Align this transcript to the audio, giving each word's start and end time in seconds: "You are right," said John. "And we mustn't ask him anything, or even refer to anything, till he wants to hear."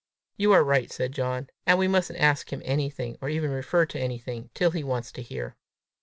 "You 0.35 0.51
are 0.53 0.63
right," 0.63 0.91
said 0.91 1.11
John. 1.11 1.47
"And 1.67 1.77
we 1.77 1.87
mustn't 1.87 2.17
ask 2.17 2.51
him 2.51 2.63
anything, 2.65 3.19
or 3.21 3.29
even 3.29 3.51
refer 3.51 3.85
to 3.85 3.99
anything, 3.99 4.49
till 4.55 4.71
he 4.71 4.83
wants 4.83 5.11
to 5.11 5.21
hear." 5.21 5.55